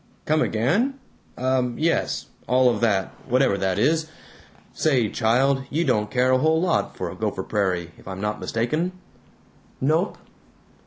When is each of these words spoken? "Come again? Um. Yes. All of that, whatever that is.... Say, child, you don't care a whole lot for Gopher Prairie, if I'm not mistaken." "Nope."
"Come 0.25 0.41
again? 0.41 0.95
Um. 1.37 1.75
Yes. 1.77 2.25
All 2.47 2.69
of 2.71 2.81
that, 2.81 3.09
whatever 3.29 3.55
that 3.59 3.77
is.... 3.77 4.09
Say, 4.73 5.07
child, 5.09 5.65
you 5.69 5.85
don't 5.85 6.09
care 6.09 6.31
a 6.31 6.39
whole 6.39 6.59
lot 6.59 6.97
for 6.97 7.13
Gopher 7.13 7.43
Prairie, 7.43 7.91
if 7.99 8.07
I'm 8.07 8.19
not 8.19 8.39
mistaken." 8.39 8.93
"Nope." 9.79 10.17